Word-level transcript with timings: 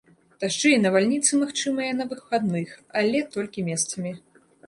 Дажджы 0.43 0.69
і 0.75 0.79
навальніцы 0.85 1.39
магчымыя 1.41 1.91
на 1.99 2.07
выхадных, 2.15 2.73
але 3.01 3.19
толькі 3.39 3.67
месцамі. 3.71 4.17